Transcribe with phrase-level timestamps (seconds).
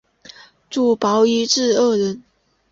[0.67, 2.23] 主薄一至二人。